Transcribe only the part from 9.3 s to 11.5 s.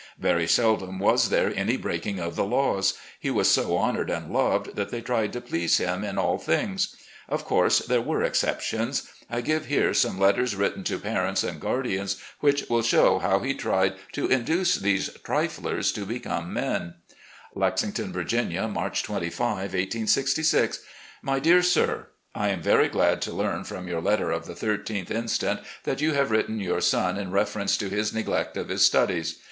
give here some letters written to parents